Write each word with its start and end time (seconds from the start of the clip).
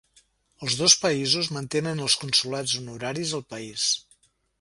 Els 0.67 0.77
dos 0.77 0.95
països 1.01 1.49
mantenen 1.57 2.01
els 2.05 2.15
consolats 2.21 2.73
honoraris 2.79 3.35
al 3.41 3.45
país. 3.55 3.85